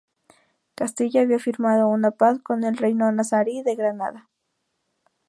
[0.73, 4.29] Castilla había firmado una paz con el reino nazarí de Granada.